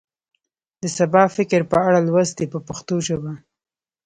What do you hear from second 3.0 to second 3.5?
ژبه.